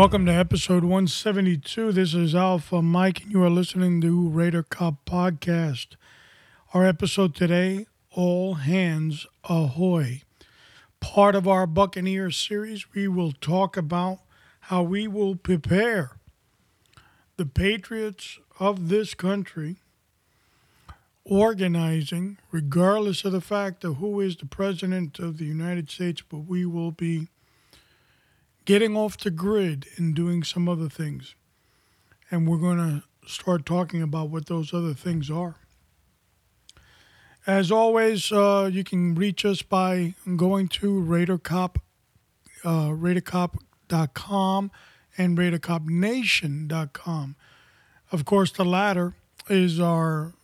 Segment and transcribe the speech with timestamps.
[0.00, 1.92] Welcome to episode 172.
[1.92, 5.88] This is Alpha Mike, and you are listening to Raider Cop Podcast.
[6.72, 10.22] Our episode today All Hands Ahoy.
[11.00, 14.20] Part of our Buccaneer series, we will talk about
[14.60, 16.12] how we will prepare
[17.36, 19.76] the patriots of this country
[21.26, 26.46] organizing, regardless of the fact of who is the president of the United States, but
[26.46, 27.28] we will be
[28.64, 31.34] getting off the grid and doing some other things.
[32.30, 35.56] And we're going to start talking about what those other things are.
[37.46, 41.76] As always, uh, you can reach us by going to RaiderCop,
[42.64, 44.70] uh, RaiderCop.com
[45.16, 47.36] and RaiderCopNation.com.
[48.12, 49.14] Of course, the latter
[49.48, 50.34] is our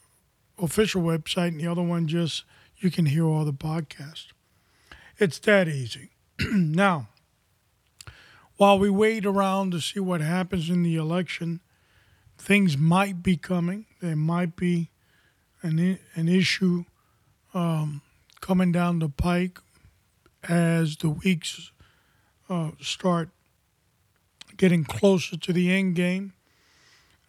[0.59, 2.45] official website, and the other one just
[2.79, 4.29] you can hear all the podcasts.
[5.19, 6.11] It's that easy.
[6.53, 7.09] now,
[8.57, 11.61] while we wait around to see what happens in the election,
[12.39, 13.87] things might be coming.
[14.01, 14.91] There might be
[15.63, 16.85] an, an issue
[17.55, 18.03] um,
[18.41, 19.59] coming down the pike
[20.49, 21.73] as the weeks
[22.49, 23.31] uh, start
[24.57, 26.33] getting closer to the end game.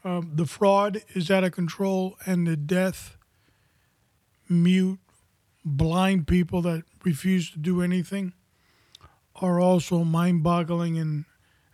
[0.04, 3.18] Uh, the fraud is out of control, and the deaf,
[4.48, 5.00] mute,
[5.66, 8.32] blind people that refuse to do anything
[9.42, 11.26] are also mind boggling, and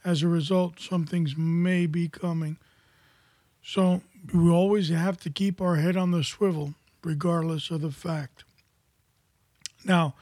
[0.04, 2.58] as a result, some things may be coming.
[3.64, 4.02] So
[4.34, 8.44] we always have to keep our head on the swivel, regardless of the fact.
[9.86, 10.16] Now,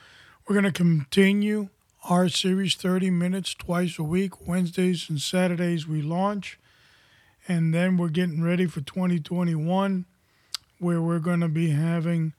[0.47, 1.69] we're going to continue
[2.09, 4.47] our series 30 minutes twice a week.
[4.47, 6.59] Wednesdays and Saturdays we launch.
[7.47, 10.05] And then we're getting ready for 2021,
[10.79, 12.33] where we're going to be having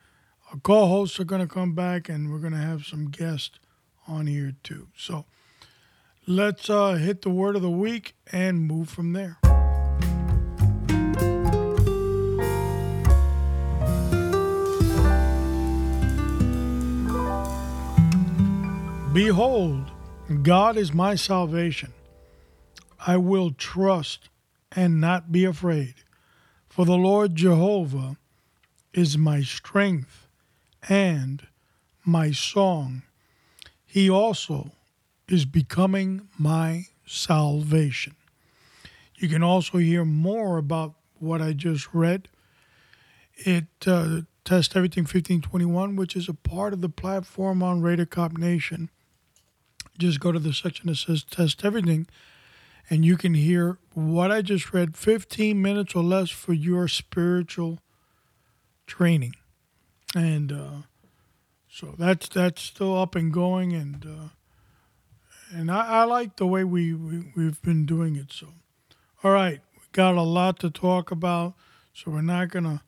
[0.53, 3.59] our co hosts are going to come back and we're going to have some guests
[4.07, 4.89] on here too.
[4.97, 5.25] So
[6.27, 9.39] let's uh, hit the word of the week and move from there.
[19.13, 19.91] Behold,
[20.43, 21.93] God is my salvation.
[23.07, 24.31] I will trust
[24.75, 25.97] and not be afraid,
[26.69, 28.17] for the Lord Jehovah
[28.95, 30.29] is my strength
[30.89, 31.47] and
[32.05, 33.03] my song
[33.93, 34.71] he also
[35.29, 38.17] is becoming my salvation.
[39.17, 42.29] You can also hear more about what I just read.
[43.35, 48.39] It uh, Test Everything 1521, which is a part of the platform on Raider Cop
[48.39, 48.89] Nation.
[49.99, 52.07] Just go to the section that says Test Everything,
[52.89, 57.83] and you can hear what I just read 15 minutes or less for your spiritual
[58.87, 59.35] training.
[60.17, 60.83] And uh,
[61.73, 64.29] so that's that's still up and going, and uh,
[65.57, 68.31] and I, I, like the way we, we we've been doing it.
[68.31, 68.49] So,
[69.25, 71.55] all right, we got a lot to talk about,
[71.95, 72.83] so we're not gonna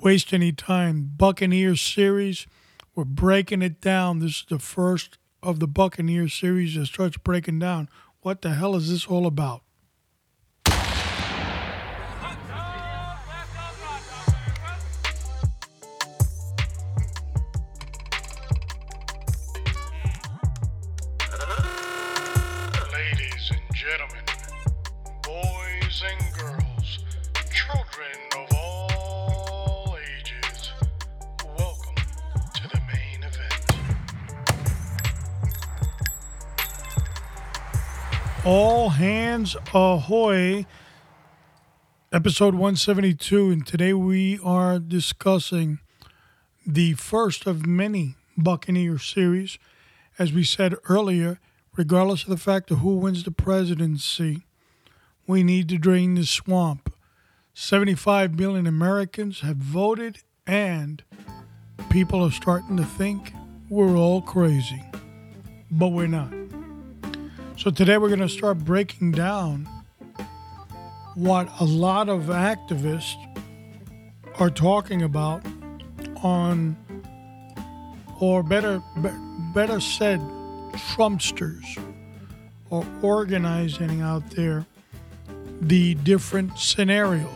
[0.00, 1.10] waste any time.
[1.16, 2.46] Buccaneer series,
[2.94, 4.20] we're breaking it down.
[4.20, 7.88] This is the first of the Buccaneer series that starts breaking down.
[8.20, 9.62] What the hell is this all about?
[39.72, 40.66] Ahoy,
[42.12, 43.50] episode 172.
[43.50, 45.78] And today we are discussing
[46.66, 49.58] the first of many Buccaneer series.
[50.18, 51.40] As we said earlier,
[51.76, 54.44] regardless of the fact of who wins the presidency,
[55.26, 56.94] we need to drain the swamp.
[57.54, 61.02] 75 million Americans have voted, and
[61.90, 63.32] people are starting to think
[63.68, 64.82] we're all crazy.
[65.70, 66.41] But we're not.
[67.56, 69.68] So today we're going to start breaking down
[71.14, 73.14] what a lot of activists
[74.40, 75.44] are talking about
[76.22, 76.76] on
[78.20, 78.82] or better,
[79.54, 80.20] better said,
[80.94, 81.78] Trumpsters,
[82.70, 84.66] are organizing out there
[85.60, 87.28] the different scenarios.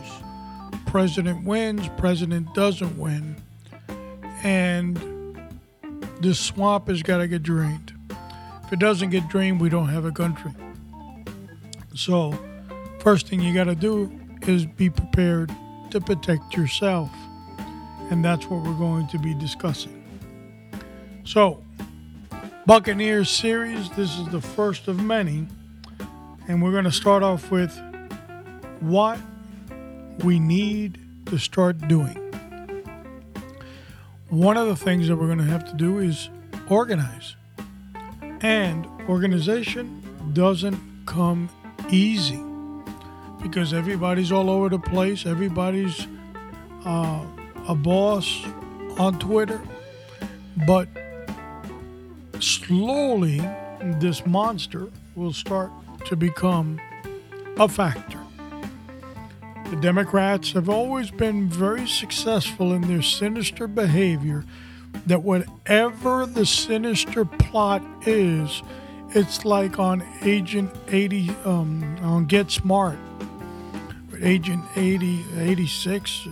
[0.87, 3.35] President wins, president doesn't win,
[4.43, 4.97] and
[6.21, 7.96] the swamp has got to get drained.
[8.67, 10.51] If it doesn't get drained, we don't have a country.
[11.95, 12.37] So,
[12.99, 14.11] first thing you got to do
[14.41, 15.55] is be prepared
[15.91, 17.09] to protect yourself.
[18.11, 20.03] And that's what we're going to be discussing.
[21.23, 21.63] So,
[22.65, 25.47] Buccaneers series, this is the first of many.
[26.49, 27.73] And we're going to start off with
[28.81, 29.17] what
[30.25, 32.17] we need to start doing.
[34.27, 36.29] One of the things that we're going to have to do is
[36.69, 37.37] organize.
[38.41, 40.01] And organization
[40.33, 41.49] doesn't come
[41.89, 42.43] easy
[43.41, 45.25] because everybody's all over the place.
[45.25, 46.07] Everybody's
[46.85, 47.25] uh,
[47.67, 48.45] a boss
[48.97, 49.61] on Twitter.
[50.65, 50.87] But
[52.39, 53.39] slowly,
[53.99, 55.71] this monster will start
[56.05, 56.79] to become
[57.57, 58.19] a factor.
[59.69, 64.45] The Democrats have always been very successful in their sinister behavior
[65.05, 68.61] that whatever the sinister plot is,
[69.09, 72.97] it's like on Agent 80, um, on Get Smart,
[74.21, 76.27] Agent 80, 86,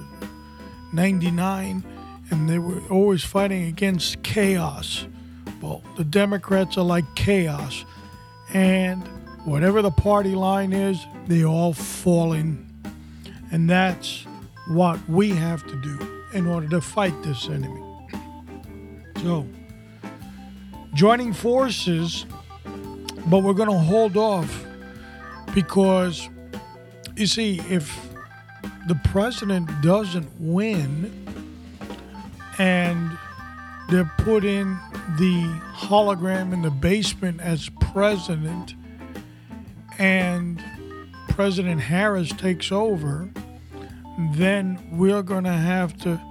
[0.91, 1.83] 99,
[2.31, 5.05] and they were always fighting against chaos.
[5.61, 7.85] Well, the Democrats are like chaos,
[8.53, 9.03] and
[9.45, 12.65] whatever the party line is, they all fall in.
[13.51, 14.25] And that's
[14.67, 17.84] what we have to do in order to fight this enemy.
[19.25, 19.47] So,
[20.93, 22.27] joining forces,
[23.25, 24.63] but we're going to hold off
[25.55, 26.29] because,
[27.15, 28.07] you see, if
[28.87, 31.11] the president doesn't win
[32.59, 33.17] and
[33.89, 34.77] they're put in
[35.17, 38.75] the hologram in the basement as president
[39.97, 40.63] and
[41.29, 43.27] President Harris takes over,
[44.33, 46.21] then we're going to have to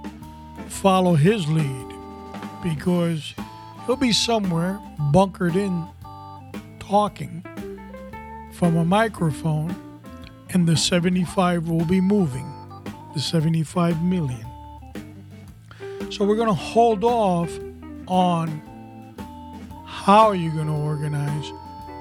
[0.69, 1.84] follow his lead
[2.65, 3.35] because
[3.85, 4.79] he'll be somewhere
[5.11, 5.85] bunkered in
[6.79, 7.45] talking
[8.53, 9.75] from a microphone,
[10.49, 12.51] and the 75 will be moving,
[13.13, 14.45] the 75 million.
[16.09, 17.51] So we're going to hold off
[18.07, 18.47] on
[19.85, 21.51] how you're going to organize,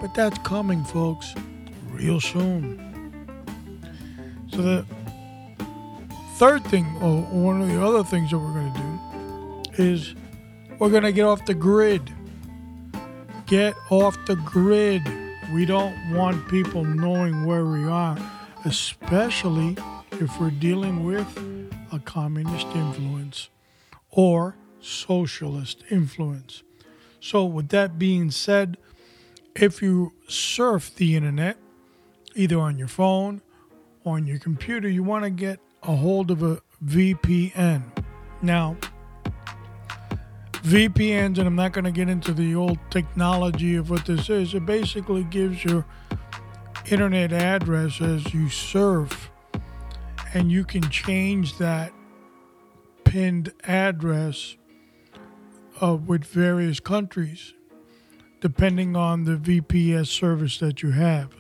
[0.00, 1.34] but that's coming, folks,
[1.90, 2.80] real soon.
[4.50, 4.86] So the
[6.36, 10.14] third thing, or one of the other things that we're going to do, is
[10.78, 12.10] we're going to get off the grid.
[13.46, 15.02] Get off the grid.
[15.52, 18.18] We don't want people knowing where we are,
[18.64, 19.76] especially
[20.12, 21.26] if we're dealing with
[21.92, 23.50] a communist influence
[24.10, 26.62] or socialist influence.
[27.20, 28.76] So, with that being said,
[29.54, 31.56] if you surf the internet,
[32.34, 33.40] either on your phone
[34.02, 37.82] or on your computer, you want to get a hold of a VPN.
[38.42, 38.76] Now,
[40.64, 44.54] VPNs, and I'm not going to get into the old technology of what this is,
[44.54, 45.84] it basically gives your
[46.86, 49.30] internet address as you surf,
[50.32, 51.92] and you can change that
[53.04, 54.56] pinned address
[55.82, 57.52] uh, with various countries
[58.40, 61.34] depending on the VPS service that you have.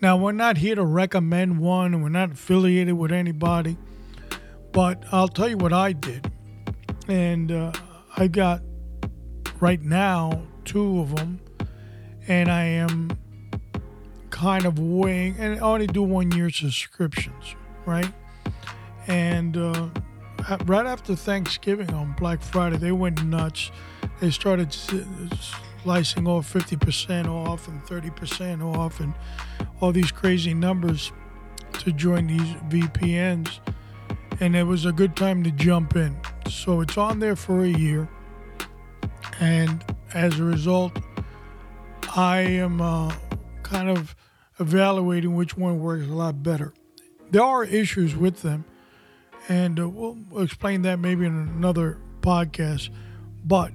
[0.00, 3.76] Now, we're not here to recommend one, and we're not affiliated with anybody,
[4.72, 6.28] but I'll tell you what I did.
[7.06, 7.72] And uh,
[8.16, 8.62] I got
[9.60, 11.40] right now two of them,
[12.28, 13.10] and I am
[14.30, 17.54] kind of weighing, and I only do one year subscriptions,
[17.86, 18.12] right?
[19.06, 19.88] And uh,
[20.64, 23.70] right after Thanksgiving on Black Friday, they went nuts.
[24.20, 29.14] They started slicing off 50% off and 30% off and
[29.80, 31.12] all these crazy numbers
[31.72, 33.60] to join these VPNs
[34.40, 36.16] and it was a good time to jump in.
[36.48, 38.08] So it's on there for a year,
[39.38, 40.98] and as a result,
[42.16, 43.12] I am uh,
[43.62, 44.16] kind of
[44.58, 46.74] evaluating which one works a lot better.
[47.30, 48.64] There are issues with them,
[49.48, 52.90] and uh, we'll explain that maybe in another podcast.
[53.44, 53.72] But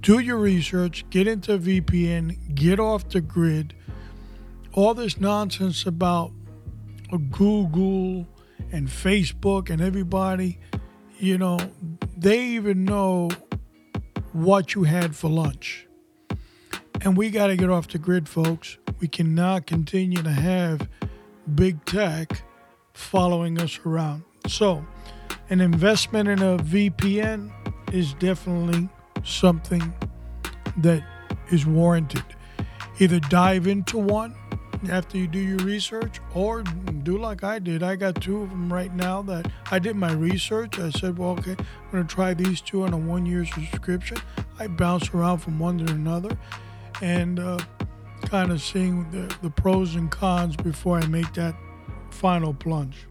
[0.00, 3.74] do your research, get into VPN, get off the grid.
[4.72, 6.32] All this nonsense about
[7.30, 8.26] Google
[8.72, 10.58] and Facebook and everybody,
[11.18, 11.58] you know,
[12.16, 13.30] they even know
[14.32, 15.86] what you had for lunch.
[17.00, 18.78] And we got to get off the grid, folks.
[19.00, 20.88] We cannot continue to have
[21.54, 22.42] big tech
[22.92, 24.24] following us around.
[24.46, 24.84] So,
[25.50, 27.52] an investment in a VPN
[27.92, 28.88] is definitely
[29.24, 29.94] something
[30.78, 31.04] that
[31.50, 32.24] is warranted.
[32.98, 34.34] Either dive into one
[34.90, 37.82] after you do your research or do like I did.
[37.82, 40.78] I got two of them right now that I did my research.
[40.78, 44.18] I said, well, okay, I'm going to try these two on a one year subscription.
[44.58, 46.36] I bounce around from one to another
[47.02, 47.58] and uh,
[48.22, 51.54] kind of seeing the, the pros and cons before I make that
[52.10, 53.06] final plunge.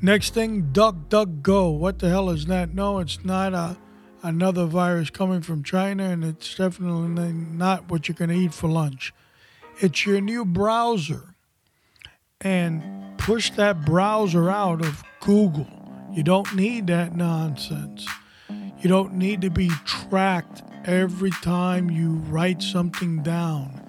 [0.00, 1.70] Next thing, Duck Duck Go.
[1.70, 2.74] What the hell is that?
[2.74, 3.78] No, it's not a
[4.22, 8.68] another virus coming from China, and it's definitely not what you're going to eat for
[8.68, 9.12] lunch.
[9.80, 11.34] It's your new browser.
[12.40, 12.82] And
[13.18, 15.66] push that browser out of Google.
[16.12, 18.06] You don't need that nonsense.
[18.50, 23.80] You don't need to be tracked every time you write something down.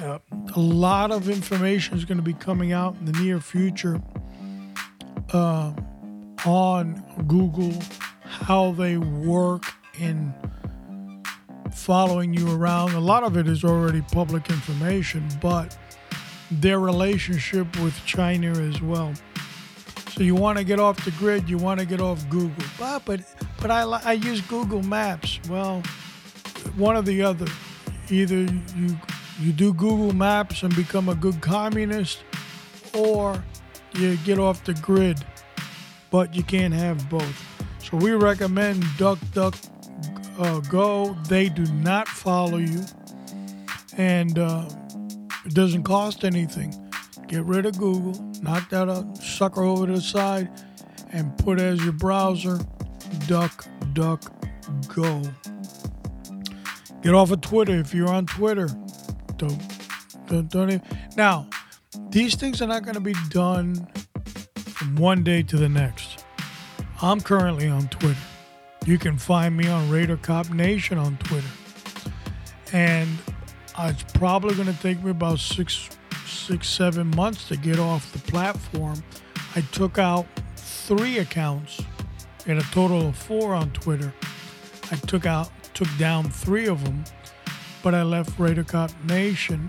[0.00, 0.18] Uh,
[0.56, 4.00] a lot of information is going to be coming out in the near future
[5.32, 5.72] uh,
[6.44, 7.74] on Google,
[8.22, 9.62] how they work
[10.00, 10.34] in
[11.78, 12.92] following you around.
[12.94, 15.76] A lot of it is already public information, but
[16.50, 19.14] their relationship with China as well.
[20.10, 22.64] So you want to get off the grid, you want to get off Google.
[22.78, 23.20] But but,
[23.60, 25.38] but I, I use Google Maps.
[25.48, 25.82] Well,
[26.76, 27.46] one or the other.
[28.10, 28.40] Either
[28.76, 28.98] you
[29.40, 32.24] you do Google Maps and become a good communist,
[32.94, 33.42] or
[33.94, 35.24] you get off the grid.
[36.10, 37.44] But you can't have both.
[37.78, 39.54] So we recommend DuckDuck
[40.38, 41.16] uh, Go.
[41.28, 42.84] They do not follow you,
[43.96, 44.68] and uh,
[45.44, 46.74] it doesn't cost anything.
[47.26, 50.48] Get rid of Google, knock that sucker over to the side,
[51.12, 52.58] and put as your browser
[53.26, 54.32] DuckDuckGo.
[57.02, 58.68] Get off of Twitter if you're on Twitter.
[59.36, 59.62] Don't,
[60.26, 60.82] don't, don't even.
[61.16, 61.48] Now,
[62.10, 63.86] these things are not going to be done
[64.56, 66.24] from one day to the next.
[67.00, 68.16] I'm currently on Twitter.
[68.88, 71.50] You can find me on Raider Cop Nation on Twitter.
[72.72, 73.18] And
[73.80, 75.90] it's probably going to take me about six,
[76.24, 79.02] six, seven months to get off the platform.
[79.54, 80.26] I took out
[80.56, 81.82] three accounts
[82.46, 84.10] in a total of four on Twitter.
[84.90, 87.04] I took out took down three of them,
[87.82, 89.68] but I left Raider Cop Nation,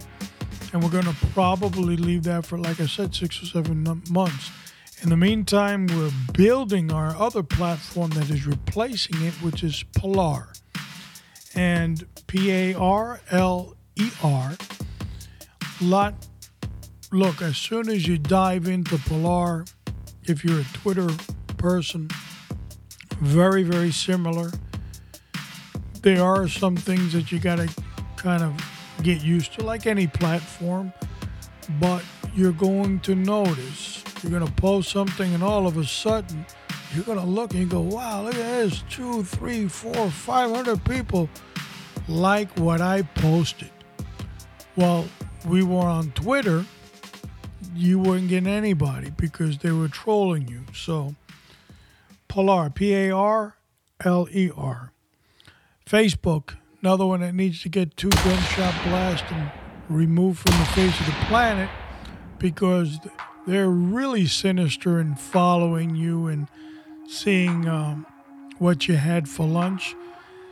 [0.71, 4.49] and we're going to probably leave that for, like I said, six or seven months.
[5.01, 10.49] In the meantime, we're building our other platform that is replacing it, which is Parler.
[11.55, 14.57] And P A R L E R.
[15.81, 16.27] Lot.
[17.11, 19.65] Look, as soon as you dive into Parler,
[20.25, 21.09] if you're a Twitter
[21.57, 22.09] person,
[23.19, 24.51] very, very similar
[26.01, 27.69] there are some things that you got to
[28.15, 28.53] kind of
[29.03, 30.93] get used to, like any platform,
[31.79, 32.03] but
[32.33, 33.88] you're going to notice.
[34.21, 36.45] You're going to post something, and all of a sudden,
[36.93, 40.51] you're going to look and you go, wow, look at this two, three, four, five
[40.51, 41.29] hundred people
[42.07, 43.69] like what I posted.
[44.75, 45.07] Well,
[45.47, 46.65] we were on Twitter,
[47.75, 50.63] you weren't getting anybody because they were trolling you.
[50.73, 51.15] So,
[52.27, 53.55] Parler, P A R
[54.03, 54.91] L E R.
[55.85, 59.51] Facebook, another one that needs to get two gunshot blasts and
[59.89, 61.69] removed from the face of the planet
[62.37, 62.99] because
[63.49, 66.47] they're really sinister in following you and
[67.07, 68.05] seeing um,
[68.59, 69.95] what you had for lunch.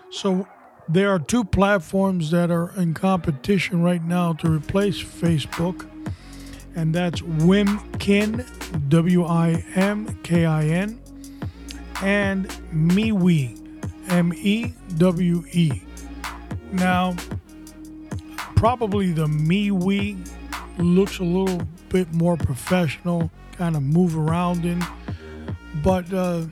[0.09, 0.47] So
[0.89, 5.87] there are two platforms that are in competition right now to replace Facebook,
[6.75, 10.99] and that's Wimkin, W I M K I N,
[12.01, 13.57] and MeWe,
[14.09, 15.81] M E W E.
[16.71, 17.15] Now,
[18.55, 20.17] probably the MeWe
[20.77, 24.83] looks a little bit more professional, kind of move around in,
[25.83, 26.45] but uh,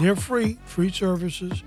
[0.00, 1.62] they're free, free services.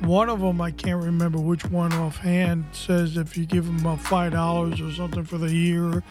[0.00, 4.00] One of them, I can't remember which one offhand, says if you give them about
[4.00, 6.02] five dollars or something for the year,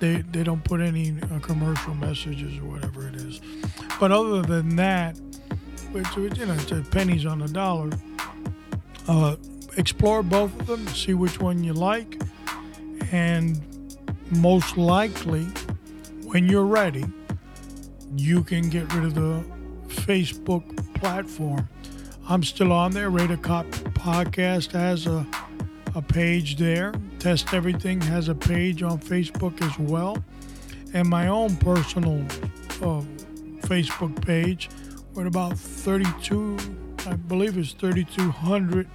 [0.00, 3.40] they they don't put any uh, commercial messages or whatever it is.
[4.00, 5.16] But other than that,
[5.92, 7.90] which you know, it's pennies on the dollar.
[9.08, 9.36] Uh,
[9.76, 12.20] explore both of them, see which one you like,
[13.12, 13.60] and
[14.30, 15.46] most likely,
[16.36, 17.06] when you're ready,
[18.14, 19.42] you can get rid of the
[19.88, 20.62] Facebook
[20.92, 21.66] platform.
[22.28, 23.08] I'm still on there.
[23.08, 23.64] Raider Cop
[23.94, 25.26] Podcast has a,
[25.94, 26.92] a page there.
[27.20, 30.22] Test Everything has a page on Facebook as well.
[30.92, 32.20] And my own personal
[32.82, 33.00] uh,
[33.62, 34.68] Facebook page
[35.14, 36.58] with about 32
[37.06, 38.86] I believe it's 3,200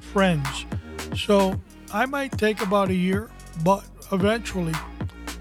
[0.00, 0.64] friends.
[1.14, 1.60] So
[1.92, 3.28] I might take about a year,
[3.62, 4.72] but eventually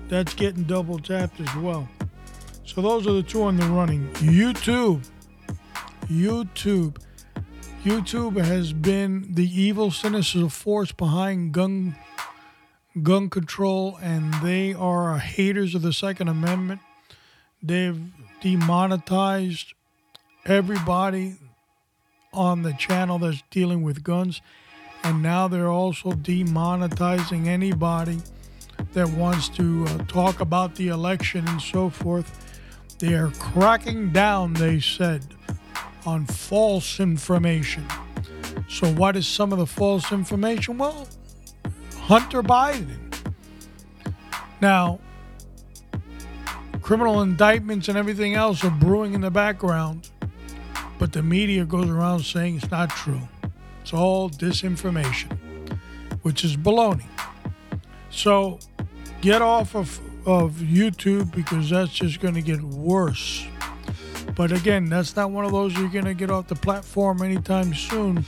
[0.10, 1.88] that's getting double tapped as well.
[2.66, 4.10] So those are the two on the running.
[4.14, 5.06] YouTube.
[6.08, 6.98] YouTube.
[7.84, 11.96] YouTube has been the evil, sinister force behind gun
[13.04, 16.82] gun control, and they are haters of the Second Amendment.
[17.62, 18.02] They've
[18.42, 19.74] demonetized
[20.46, 21.36] everybody
[22.34, 24.42] on the channel that's dealing with guns,
[25.04, 28.20] and now they're also demonetizing anybody
[28.94, 32.44] that wants to uh, talk about the election and so forth.
[33.00, 35.24] They are cracking down, they said,
[36.06, 37.86] on false information.
[38.70, 40.78] So, what is some of the false information?
[40.78, 41.08] Well,
[41.96, 43.14] Hunter Biden.
[44.62, 45.00] Now,
[46.82, 50.10] criminal indictments and everything else are brewing in the background,
[50.98, 53.22] but the media goes around saying it's not true.
[53.82, 55.38] It's all disinformation,
[56.24, 57.06] which is baloney.
[58.18, 58.58] So
[59.22, 63.46] get off of, of YouTube because that's just going to get worse.
[64.36, 67.76] But again, that's not one of those you're going to get off the platform anytime
[67.76, 68.26] soon.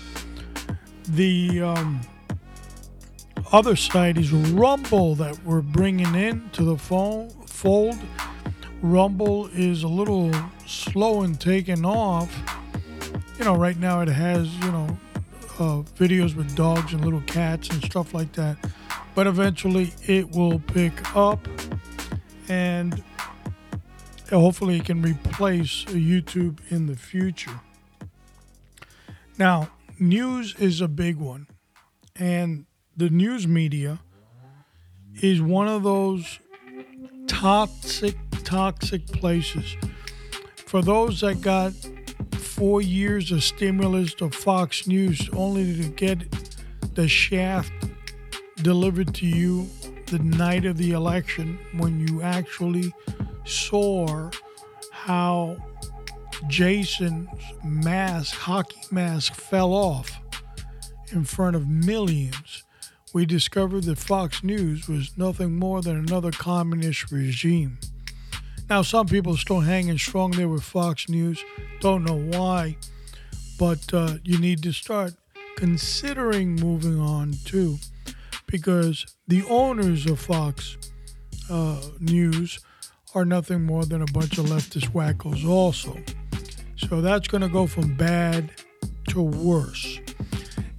[1.07, 2.01] The um,
[3.51, 7.97] other side is Rumble that we're bringing in to the phone fold.
[8.83, 10.31] Rumble is a little
[10.67, 12.31] slow in taking off.
[13.39, 14.99] You know, right now it has, you know,
[15.57, 18.55] uh, videos with dogs and little cats and stuff like that.
[19.15, 21.47] But eventually it will pick up
[22.47, 23.03] and
[24.29, 27.59] hopefully it can replace YouTube in the future.
[29.37, 31.47] Now, news is a big one.
[32.15, 32.65] And
[32.97, 33.99] the news media
[35.21, 36.39] is one of those
[37.27, 39.75] toxic, toxic places.
[40.65, 41.73] For those that got
[42.33, 46.29] four years of stimulus to Fox News only to get
[46.95, 47.71] the shaft
[48.63, 49.67] delivered to you
[50.07, 52.93] the night of the election when you actually
[53.45, 54.29] saw
[54.91, 55.57] how
[56.47, 57.29] Jason's
[57.63, 60.19] mask, hockey mask, fell off
[61.11, 62.63] in front of millions
[63.13, 67.79] we discovered that Fox News was nothing more than another communist regime.
[68.69, 71.43] Now, some people are still hanging strong there with Fox News.
[71.79, 72.77] Don't know why,
[73.57, 75.13] but uh, you need to start
[75.55, 77.77] considering moving on too,
[78.49, 80.77] because the owners of Fox
[81.49, 82.59] uh, News
[83.15, 85.97] are nothing more than a bunch of leftist wackos, also.
[86.77, 88.51] So that's going to go from bad
[89.09, 89.99] to worse.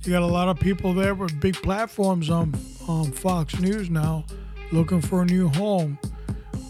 [0.02, 2.54] You got a lot of people there with big platforms on,
[2.88, 4.24] on Fox News now
[4.72, 5.98] looking for a new home.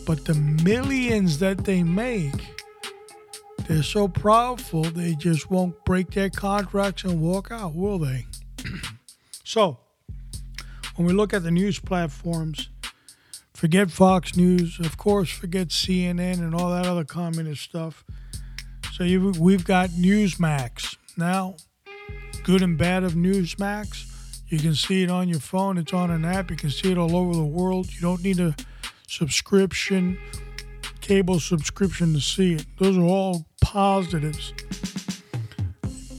[0.07, 2.57] But the millions that they make,
[3.69, 8.27] they're so proudful they just won't break their contracts and walk out, will they?
[9.45, 9.79] so,
[11.01, 12.69] when we look at the news platforms,
[13.55, 18.05] forget Fox News, of course, forget CNN and all that other communist stuff.
[18.93, 20.99] So you, we've got Newsmax.
[21.17, 21.57] Now,
[22.45, 24.43] good and bad of Newsmax.
[24.49, 25.79] You can see it on your phone.
[25.79, 26.51] It's on an app.
[26.51, 27.91] You can see it all over the world.
[27.95, 28.55] You don't need a
[29.09, 30.19] subscription,
[31.01, 32.67] cable subscription to see it.
[32.79, 34.53] Those are all positives.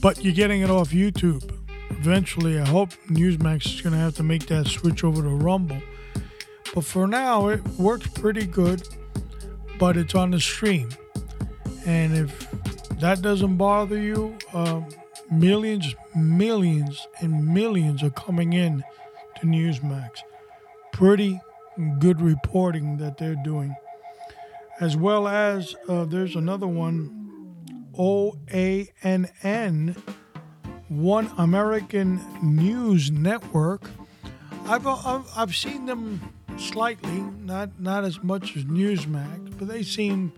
[0.00, 1.61] But you're getting it off YouTube.
[2.04, 5.80] Eventually, I hope Newsmax is going to have to make that switch over to Rumble.
[6.74, 8.82] But for now, it works pretty good,
[9.78, 10.88] but it's on the stream.
[11.86, 12.50] And if
[12.98, 14.88] that doesn't bother you, um,
[15.30, 18.82] millions, millions, and millions are coming in
[19.38, 20.22] to Newsmax.
[20.92, 21.40] Pretty
[22.00, 23.76] good reporting that they're doing.
[24.80, 27.54] As well as uh, there's another one,
[27.96, 30.02] OANN,
[30.92, 33.82] One American News Network.
[34.66, 36.20] I've, I've, I've seen them
[36.58, 40.32] slightly, not, not as much as Newsmax, but they seem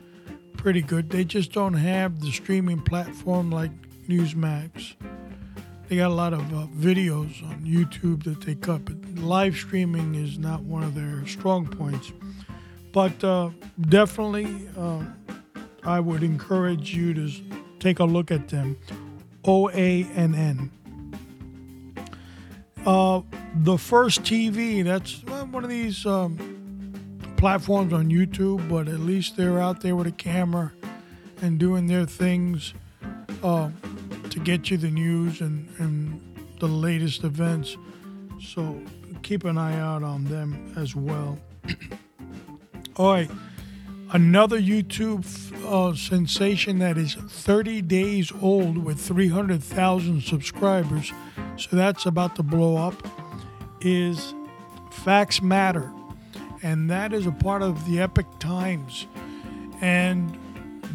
[0.56, 1.10] pretty good.
[1.10, 3.72] They just don't have the streaming platform like
[4.08, 4.94] Newsmax.
[5.88, 10.14] They got a lot of uh, videos on YouTube that they cut, but live streaming
[10.14, 12.12] is not one of their strong points.
[12.92, 15.02] But uh, definitely, uh,
[15.82, 17.30] I would encourage you to
[17.80, 18.78] take a look at them.
[19.44, 20.70] OANN.
[22.86, 23.22] Uh,
[23.54, 26.36] the first TV, that's one of these um,
[27.36, 30.72] platforms on YouTube, but at least they're out there with a camera
[31.40, 32.74] and doing their things.
[33.42, 33.70] Uh,
[34.34, 36.20] to get you the news and, and
[36.58, 37.76] the latest events.
[38.42, 38.82] So
[39.22, 41.38] keep an eye out on them as well.
[42.96, 43.30] All right,
[44.12, 45.24] another YouTube
[45.64, 51.12] uh, sensation that is 30 days old with 300,000 subscribers,
[51.56, 52.94] so that's about to blow up,
[53.80, 54.34] is
[54.90, 55.92] Facts Matter.
[56.62, 59.06] And that is a part of the Epoch Times.
[59.80, 60.38] And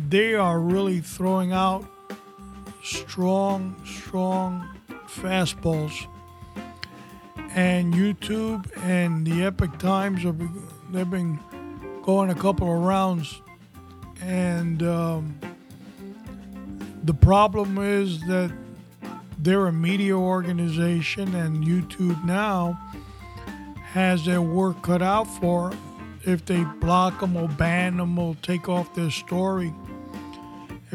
[0.09, 1.85] they are really throwing out
[2.83, 4.67] strong, strong
[5.07, 6.07] fastballs.
[7.53, 10.39] And YouTube and the Epoch Times have
[10.91, 11.39] they've been
[12.03, 13.41] going a couple of rounds,
[14.21, 15.39] and um,
[17.03, 18.51] the problem is that
[19.37, 22.79] they're a media organization, and YouTube now
[23.83, 25.79] has their work cut out for them.
[26.25, 29.73] if they block them or ban them or take off their story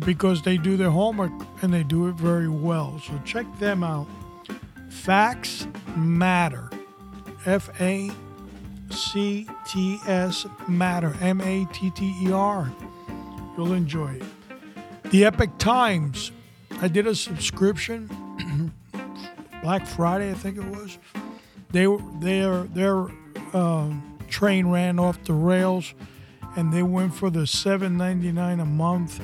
[0.05, 3.01] because they do their homework and they do it very well.
[3.07, 4.07] So check them out.
[4.91, 6.71] Facts Matter.
[7.47, 8.11] F A
[8.95, 11.15] C T S Matter.
[11.21, 12.71] M A T T E R.
[13.57, 14.23] You'll enjoy it.
[15.11, 16.33] The Epoch Times.
[16.81, 18.73] I did a subscription.
[19.63, 20.99] Black Friday, I think it was.
[21.71, 23.07] They were their their
[23.53, 25.95] um, train ran off the rails,
[26.57, 29.21] and they went for the seven ninety nine a month.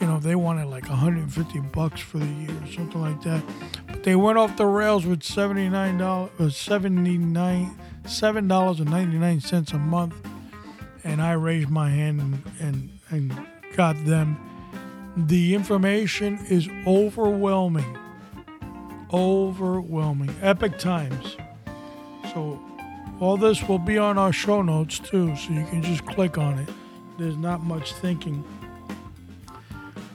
[0.00, 3.42] You know, they wanted like 150 bucks for the year, something like that.
[3.86, 6.48] But they went off the rails with seventy nine dollars, uh,
[8.04, 10.14] seventy nine, seven dollars and ninety nine cents a month,
[11.04, 14.36] and I raised my hand and, and and got them.
[15.16, 17.98] The information is overwhelming.
[19.12, 20.34] Overwhelming.
[20.40, 21.36] Epoch Times.
[22.32, 22.62] So
[23.18, 26.58] all this will be on our show notes too, so you can just click on
[26.60, 26.68] it.
[27.18, 28.44] There's not much thinking.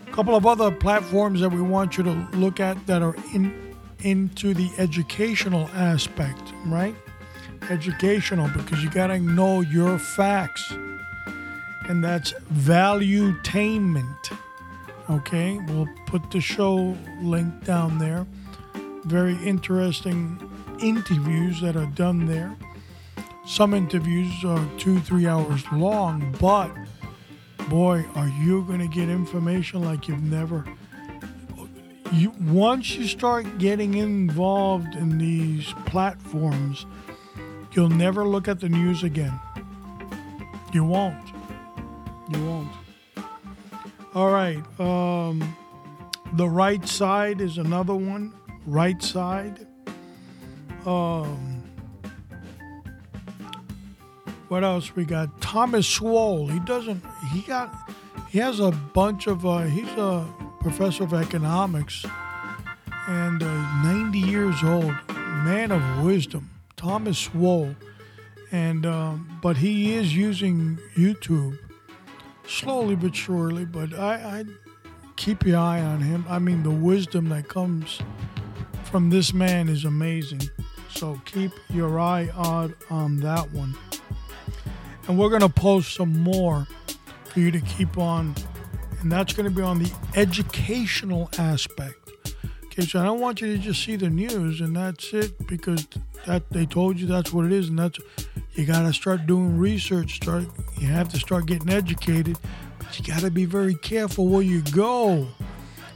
[0.08, 3.76] A couple of other platforms that we want you to look at that are in
[4.00, 6.96] into the educational aspect, right?
[7.70, 10.72] Educational because you got to know your facts.
[11.88, 14.38] And that's Valuetainment.
[15.10, 18.26] Okay, we'll put the show link down there.
[19.04, 20.40] Very interesting
[20.82, 22.56] interviews that are done there.
[23.46, 26.72] Some interviews are two, three hours long, but
[27.70, 30.66] boy, are you going to get information like you've never.
[32.12, 36.86] You, once you start getting involved in these platforms,
[37.76, 39.40] you'll never look at the news again.
[40.72, 41.32] You won't.
[42.30, 42.72] You won't.
[44.14, 44.64] All right.
[44.80, 45.56] Um,
[46.34, 48.34] the right side is another one.
[48.66, 49.68] Right side.
[50.86, 51.64] Um,
[54.48, 55.42] what else we got?
[55.42, 56.48] Thomas Sowell.
[56.48, 57.04] He doesn't.
[57.32, 57.76] He got.
[58.30, 59.46] He has a bunch of.
[59.46, 60.26] Uh, he's a
[60.62, 62.06] professor of economics,
[63.08, 64.94] and uh, 90 years old,
[65.44, 66.50] man of wisdom.
[66.76, 67.76] Thomas Sowell,
[68.52, 71.58] and um, but he is using YouTube
[72.48, 73.66] slowly but surely.
[73.66, 74.46] But I, I
[75.16, 76.26] keep your eye on him.
[76.30, 78.00] I mean, the wisdom that comes
[78.84, 80.42] from this man is amazing.
[80.90, 83.76] So keep your eye out on that one.
[85.08, 86.68] And we're going to post some more
[87.26, 88.34] for you to keep on.
[89.02, 92.05] And that's going to be on the educational aspect.
[92.78, 95.88] Okay, so I don't want you to just see the news and that's it because
[96.26, 97.98] that they told you that's what it is and that's
[98.52, 100.44] you got to start doing research start
[100.78, 102.38] you have to start getting educated
[102.78, 105.26] but you got to be very careful where you go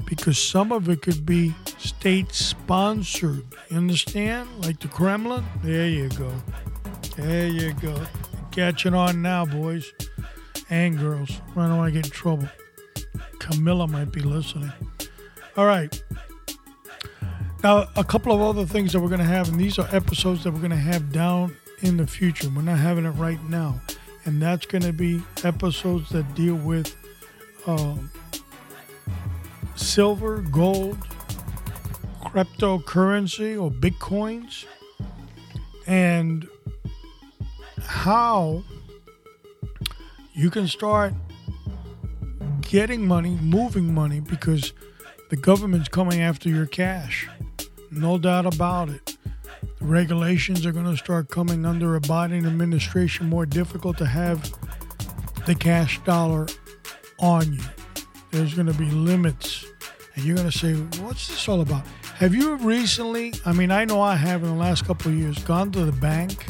[0.06, 4.48] because some of it could be state sponsored you understand?
[4.64, 5.44] Like the kremlin?
[5.62, 6.32] There you go.
[7.18, 8.02] There you go.
[8.52, 9.92] Catching on now boys
[10.70, 11.42] and girls.
[11.58, 12.48] I don't want to get in trouble.
[13.40, 14.72] Kamala might be listening.
[15.58, 16.02] All right
[17.64, 20.44] now, a couple of other things that we're going to have, and these are episodes
[20.44, 22.50] that we're going to have down in the future.
[22.50, 23.82] We're not having it right now.
[24.26, 26.96] And that's going to be episodes that deal with
[27.68, 28.12] um,
[29.76, 30.98] silver, gold,
[32.24, 34.66] cryptocurrency, or bitcoins,
[35.88, 36.48] and
[37.82, 38.64] how
[40.34, 41.14] you can start
[42.62, 44.74] getting money, moving money, because
[45.30, 47.28] the government's coming after your cash.
[47.92, 49.18] No doubt about it.
[49.80, 54.54] The regulations are going to start coming under a Biden administration more difficult to have
[55.46, 56.48] the cash dollar
[57.20, 57.64] on you.
[58.32, 59.66] There's going to be limits.
[60.16, 61.84] And you're going to say, what's this all about?
[62.16, 65.42] Have you recently, I mean, I know I have in the last couple of years,
[65.44, 66.46] gone to the bank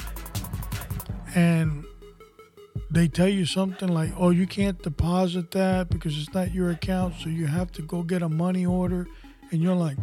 [1.35, 1.85] and
[2.91, 7.15] they tell you something like, oh, you can't deposit that because it's not your account,
[7.21, 9.07] so you have to go get a money order.
[9.51, 9.97] And you're like,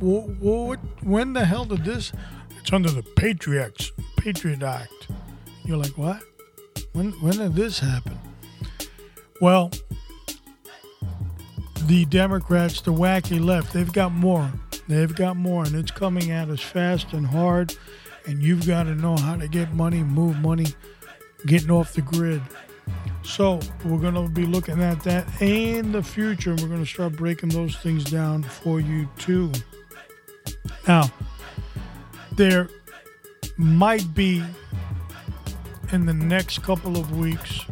[0.00, 2.12] what, what, when the hell did this?
[2.60, 5.08] It's under the Patriots Patriot Act.
[5.64, 6.22] You're like, what?
[6.92, 8.18] When when did this happen?
[9.40, 9.70] Well,
[11.86, 14.50] the Democrats, the wacky left, they've got more.
[14.88, 17.74] They've got more, and it's coming at us fast and hard.
[18.26, 20.66] And you've got to know how to get money, move money,
[21.46, 22.42] getting off the grid.
[23.22, 26.54] So we're going to be looking at that in the future.
[26.56, 29.52] We're going to start breaking those things down for you too.
[30.86, 31.10] Now,
[32.32, 32.68] there
[33.56, 34.42] might be
[35.92, 37.64] in the next couple of weeks,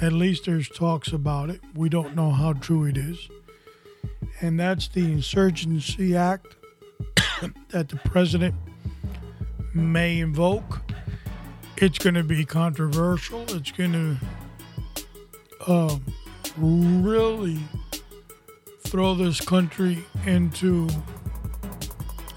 [0.00, 1.60] at least there's talks about it.
[1.74, 3.28] We don't know how true it is.
[4.40, 6.46] And that's the Insurgency Act
[7.68, 8.54] that the president
[9.74, 10.80] may invoke.
[11.76, 13.42] It's going to be controversial.
[13.54, 14.16] It's going to
[15.66, 15.98] uh,
[16.56, 17.58] really
[18.80, 20.88] throw this country into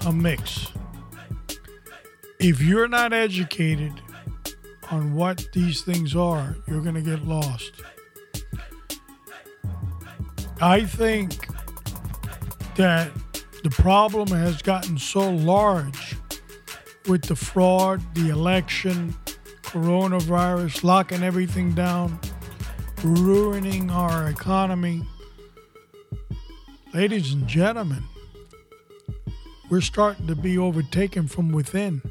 [0.06, 0.68] a mix.
[2.38, 3.92] If you're not educated
[4.90, 7.72] on what these things are, you're going to get lost.
[10.60, 11.48] I think
[12.76, 13.10] that
[13.62, 16.16] the problem has gotten so large
[17.08, 19.14] with the fraud, the election,
[19.62, 22.18] coronavirus, locking everything down,
[23.02, 25.02] ruining our economy.
[26.92, 28.04] Ladies and gentlemen,
[29.70, 32.02] we're starting to be overtaken from within.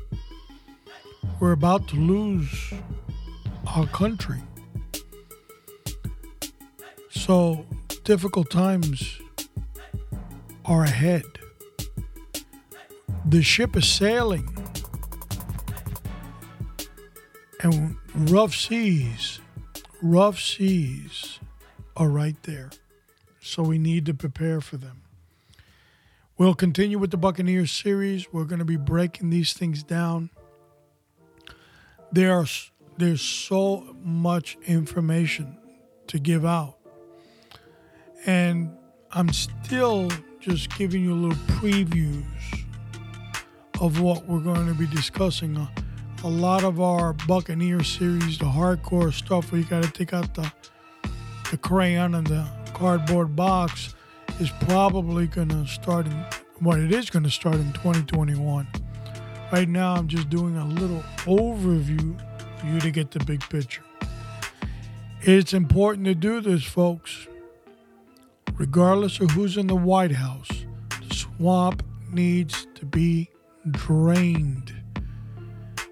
[1.40, 2.74] We're about to lose
[3.68, 4.42] our country.
[7.10, 7.66] So,
[8.04, 9.20] difficult times
[10.66, 11.24] are ahead.
[13.26, 14.50] The ship is sailing,
[17.62, 19.40] and rough seas,
[20.02, 21.40] rough seas
[21.96, 22.72] are right there.
[23.42, 25.03] So, we need to prepare for them.
[26.44, 28.34] We'll continue with the Buccaneers series.
[28.34, 30.30] We're going to be breaking these things down.
[32.12, 32.46] There are,
[32.98, 35.58] there's so much information
[36.08, 36.76] to give out.
[38.26, 38.76] And
[39.14, 40.10] I'm still
[40.42, 42.26] just giving you a little previews
[43.80, 45.56] of what we're going to be discussing.
[45.56, 45.72] A,
[46.26, 50.34] a lot of our Buccaneer series, the hardcore stuff where you got to take out
[50.34, 50.52] the,
[51.52, 53.96] the crayon and the cardboard box
[54.44, 56.26] is probably going to start in
[56.60, 58.68] what it is going to start in 2021.
[59.54, 62.20] Right now, I'm just doing a little overview
[62.60, 63.84] for you to get the big picture.
[65.22, 67.26] It's important to do this, folks.
[68.56, 70.50] Regardless of who's in the White House,
[71.08, 73.30] the swamp needs to be
[73.72, 74.74] drained.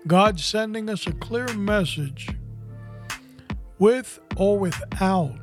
[0.07, 2.27] God's sending us a clear message
[3.79, 5.37] with or without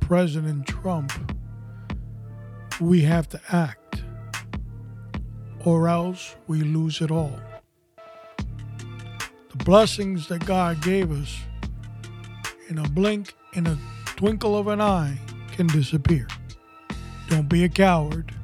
[0.00, 1.23] President Trump
[2.80, 4.02] we have to act,
[5.64, 7.38] or else we lose it all.
[8.36, 11.38] The blessings that God gave us
[12.68, 13.78] in a blink, in a
[14.16, 15.18] twinkle of an eye,
[15.52, 16.26] can disappear.
[17.28, 18.34] Don't be a coward.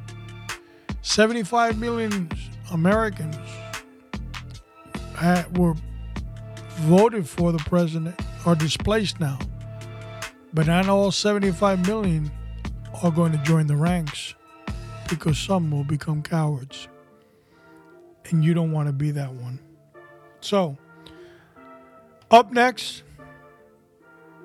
[1.03, 2.31] 75 million
[2.73, 3.37] Americans
[5.57, 5.75] were
[6.77, 9.39] voted for the president are displaced now.
[10.55, 12.31] But not all 75 million
[13.03, 14.35] are going to join the ranks
[15.09, 16.89] because some will become cowards.
[18.31, 19.59] And you don't want to be that one.
[20.41, 20.77] So,
[22.31, 23.03] up next,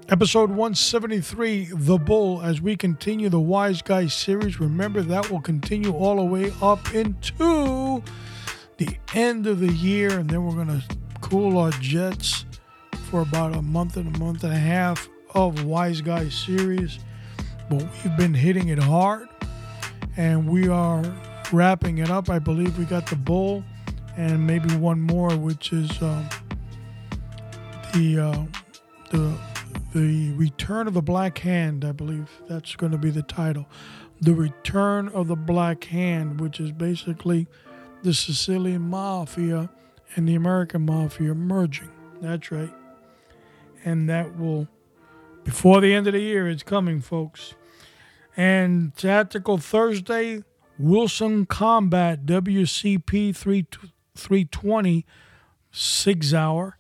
[0.10, 4.60] episode 173 The Bull, as we continue the Wise Guy series.
[4.60, 8.02] Remember, that will continue all the way up into
[8.78, 12.46] the end of the year, and then we're going to cool our jets
[13.10, 17.00] for about a month and a month and a half of Wise Guy series
[17.70, 19.30] but we've been hitting it hard
[20.18, 21.04] and we are
[21.52, 22.30] wrapping it up.
[22.30, 23.64] I believe we got the bull
[24.18, 26.28] and maybe one more, which is um,
[27.94, 28.46] the uh,
[29.12, 29.38] the
[29.94, 31.84] the return of the black hand.
[31.86, 33.66] I believe that's going to be the title.
[34.22, 37.48] The return of the black hand, which is basically
[38.04, 39.70] the Sicilian mafia
[40.16, 41.92] and the American mafia merging.
[42.22, 42.74] That's right,
[43.84, 44.68] and that will
[45.46, 47.54] before the end of the year, it's coming, folks.
[48.36, 50.44] And Tactical Thursday,
[50.78, 55.06] Wilson Combat WCP 320
[55.72, 56.78] SIG Sauer.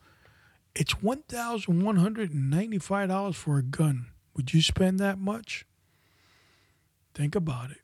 [0.76, 4.08] It's $1,195 for a gun.
[4.36, 5.66] Would you spend that much?
[7.14, 7.78] Think about it.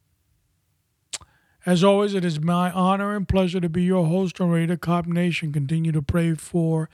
[1.65, 5.05] As always, it is my honor and pleasure to be your host on Raider Cop
[5.05, 5.53] Nation.
[5.53, 6.89] Continue to pray for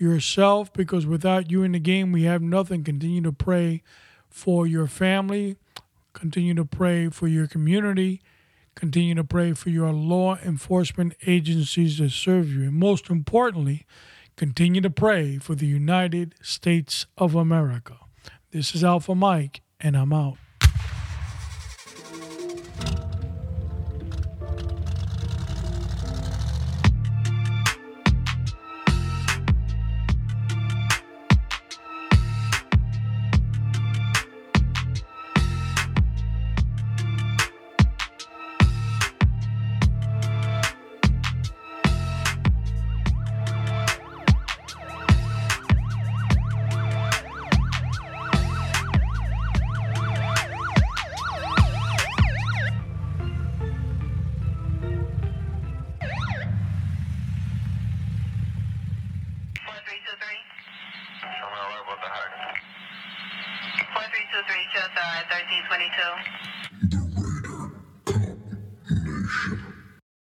[0.00, 2.84] yourself because without you in the game, we have nothing.
[2.84, 3.82] Continue to pray
[4.28, 5.56] for your family.
[6.12, 8.20] Continue to pray for your community.
[8.74, 12.62] Continue to pray for your law enforcement agencies that serve you.
[12.62, 13.86] And most importantly,
[14.36, 17.96] continue to pray for the United States of America.
[18.50, 20.38] This is Alpha Mike, and I'm out.